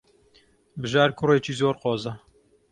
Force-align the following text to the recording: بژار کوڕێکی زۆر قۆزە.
بژار 0.81 1.09
کوڕێکی 1.17 1.53
زۆر 1.59 1.75
قۆزە. 1.81 2.13